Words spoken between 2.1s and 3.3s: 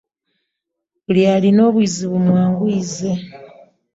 mwanguyize.